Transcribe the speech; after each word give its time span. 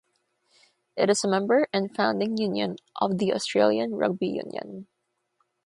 It 0.97 1.11
is 1.11 1.23
a 1.23 1.27
member 1.27 1.67
and 1.71 1.95
founding 1.95 2.35
union 2.35 2.77
of 2.99 3.19
the 3.19 3.31
Australian 3.35 3.93
Rugby 3.93 4.29
Union. 4.29 4.87